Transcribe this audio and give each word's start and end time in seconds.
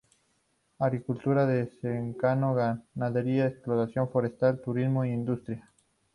Agricultura 0.79 1.45
de 1.45 1.69
secano, 1.79 2.55
ganadería, 2.55 3.45
explotación 3.45 4.09
forestal, 4.09 4.59
turismo 4.59 5.03
e 5.03 5.09
industria. 5.09 5.63